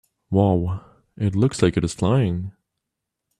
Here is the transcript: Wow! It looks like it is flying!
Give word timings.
Wow! 0.31 0.83
It 1.15 1.35
looks 1.35 1.61
like 1.61 1.77
it 1.77 1.83
is 1.83 1.93
flying! 1.93 2.53